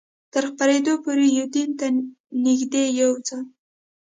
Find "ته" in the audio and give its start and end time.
1.79-1.87